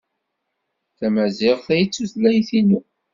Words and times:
D 0.89 0.93
tamaziɣt 0.97 1.67
ay 1.73 1.83
d 1.85 1.91
tutlayt-inu. 1.93 2.79